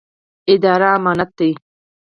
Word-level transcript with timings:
اداره 0.53 0.87
امانت 0.97 1.29
دی 1.37 1.51